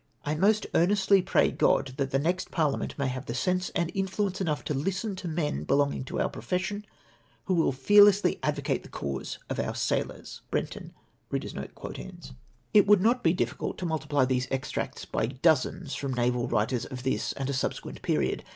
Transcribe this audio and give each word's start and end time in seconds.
I 0.25 0.33
most 0.33 0.65
earnestly 0.73 1.21
pray 1.21 1.51
Grod 1.51 1.95
that 1.97 2.09
the 2.09 2.17
next 2.17 2.49
parliament 2.49 2.97
may 2.97 3.07
have 3.07 3.27
sense 3.37 3.69
and 3.75 3.91
influence 3.93 4.41
enough 4.41 4.63
to 4.63 4.73
listen 4.73 5.15
to 5.17 5.27
men 5.27 5.63
belonging 5.63 6.05
to 6.05 6.19
our 6.19 6.27
profession 6.27 6.85
who 7.45 7.53
wall 7.53 7.71
fearlessly 7.71 8.39
advocate 8.41 8.81
the 8.81 8.89
cause 8.89 9.37
of 9.47 9.59
our 9.59 9.75
sailors."— 9.75 10.41
(Brenton.) 10.49 10.95
It 12.73 12.87
would 12.87 13.01
not 13.01 13.21
be 13.23 13.33
difficult 13.33 13.77
to 13.77 13.85
multiply 13.85 14.25
these 14.25 14.47
extracts 14.49 15.05
by 15.05 15.27
dozens 15.27 15.93
from 15.93 16.15
naval 16.15 16.47
writers 16.47 16.85
of 16.85 17.03
tliis 17.03 17.35
and 17.37 17.47
a 17.47 17.53
subsequent 17.53 18.01
pei'ie>d. 18.01 18.43